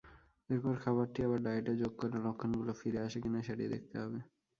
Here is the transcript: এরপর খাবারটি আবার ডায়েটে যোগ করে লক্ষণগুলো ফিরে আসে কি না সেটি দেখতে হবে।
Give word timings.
এরপর 0.49 0.73
খাবারটি 0.83 1.19
আবার 1.23 1.39
ডায়েটে 1.45 1.73
যোগ 1.81 1.93
করে 1.99 2.17
লক্ষণগুলো 2.25 2.71
ফিরে 2.79 2.99
আসে 3.07 3.17
কি 3.23 3.29
না 3.33 3.39
সেটি 3.47 3.65
দেখতে 3.73 3.95
হবে। 4.01 4.19